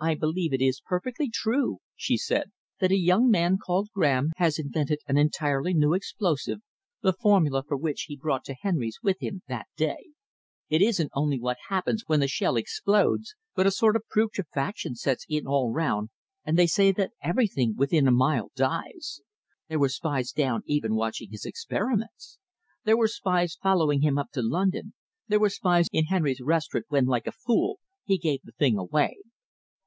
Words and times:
"I 0.00 0.14
believe 0.14 0.52
it 0.54 0.62
is 0.62 0.80
perfectly 0.86 1.28
true," 1.28 1.78
she 1.96 2.16
said, 2.16 2.52
"that 2.78 2.92
a 2.92 2.96
young 2.96 3.28
man 3.32 3.58
called 3.58 3.88
Graham 3.92 4.30
has 4.36 4.56
invented 4.56 5.00
an 5.08 5.16
entirely 5.18 5.74
new 5.74 5.92
explosive, 5.92 6.60
the 7.02 7.12
formula 7.12 7.64
for 7.66 7.76
which 7.76 8.02
he 8.02 8.14
brought 8.14 8.44
to 8.44 8.54
Henry's 8.54 8.98
with 9.02 9.18
him 9.18 9.42
that 9.48 9.66
day. 9.76 10.10
It 10.68 10.82
isn't 10.82 11.10
only 11.14 11.40
what 11.40 11.56
happens 11.68 12.04
when 12.06 12.20
the 12.20 12.28
shell 12.28 12.54
explodes, 12.54 13.34
but 13.56 13.66
a 13.66 13.72
sort 13.72 13.96
of 13.96 14.04
putrefaction 14.08 14.94
sets 14.94 15.26
in 15.28 15.48
all 15.48 15.72
round, 15.72 16.10
and 16.44 16.56
they 16.56 16.68
say 16.68 16.92
that 16.92 17.10
everything 17.20 17.74
within 17.76 18.06
a 18.06 18.12
mile 18.12 18.52
dies. 18.54 19.20
There 19.66 19.80
were 19.80 19.88
spies 19.88 20.30
down 20.30 20.62
even 20.66 20.94
watching 20.94 21.32
his 21.32 21.44
experiments. 21.44 22.38
There 22.84 22.96
were 22.96 23.08
spies 23.08 23.58
following 23.60 24.02
him 24.02 24.16
up 24.16 24.30
to 24.34 24.42
London, 24.42 24.94
there 25.26 25.40
were 25.40 25.50
spies 25.50 25.88
in 25.90 26.04
Henry's 26.04 26.40
Restaurant 26.40 26.86
when 26.88 27.06
like 27.06 27.26
a 27.26 27.32
fool 27.32 27.80
he 28.04 28.16
gave 28.16 28.42
the 28.44 28.52
thing 28.52 28.78
away. 28.78 29.16